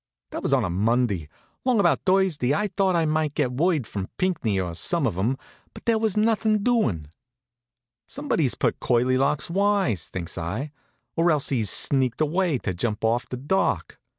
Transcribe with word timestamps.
That 0.31 0.41
was 0.41 0.51
on 0.51 0.65
a 0.65 0.69
Monday. 0.71 1.29
Long 1.63 1.79
about 1.79 2.01
Thursday 2.07 2.55
I 2.55 2.69
thought 2.69 2.95
I 2.95 3.05
might 3.05 3.35
get 3.35 3.51
word 3.51 3.85
from 3.85 4.09
Pinckney, 4.17 4.59
or 4.59 4.73
some 4.73 5.05
of 5.05 5.15
'em; 5.15 5.37
but 5.75 5.85
there 5.85 5.99
was 5.99 6.17
nothin' 6.17 6.63
doin'. 6.63 7.11
"Somebody's 8.07 8.55
put 8.55 8.79
Curly 8.79 9.15
Locks 9.19 9.51
wise," 9.51 10.09
thinks 10.09 10.39
I, 10.39 10.71
"or 11.15 11.29
else 11.29 11.49
he's 11.49 11.69
sneaked 11.69 12.19
away 12.19 12.57
to 12.57 12.73
jump 12.73 13.05
off 13.05 13.29
the 13.29 13.37
dock." 13.37 13.99